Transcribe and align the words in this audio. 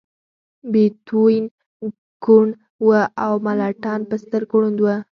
بیتووین 0.71 1.45
کوڼ 2.23 2.47
و 2.85 2.87
او 3.25 3.33
ملټن 3.45 3.99
په 4.09 4.15
سترګو 4.23 4.55
ړوند 4.61 4.77
و 4.81 4.87